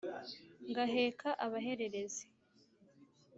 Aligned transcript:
ngaheka 0.69 1.29
abahererezi 1.45 2.23